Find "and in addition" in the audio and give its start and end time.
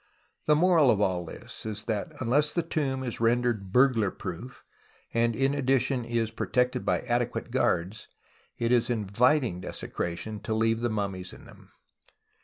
5.13-6.05